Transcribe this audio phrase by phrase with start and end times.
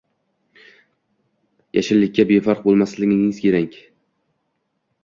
[1.79, 3.79] Yashillikka befarq bo‘lmasligimiz kerakng